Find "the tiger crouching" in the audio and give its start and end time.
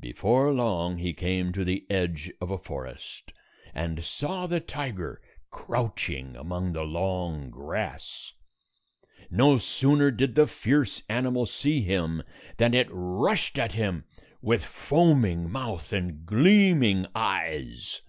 4.48-6.34